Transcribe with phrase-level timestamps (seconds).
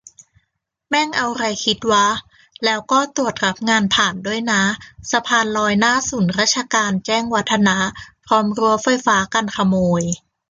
[0.89, 2.05] แม่งเอาไรคิดวะ
[2.65, 4.61] แล้วก็ตรวจรับงานผ่านด้วยนะ
[5.11, 7.77] สะพานลอยหน้าศูนย์ราชการ แจ้งวัฒนะ
[8.27, 10.03] พร้อมรั้วไฟฟ้ากันขโมย